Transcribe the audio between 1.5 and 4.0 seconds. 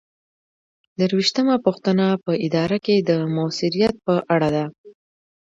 پوښتنه په اداره کې د مؤثریت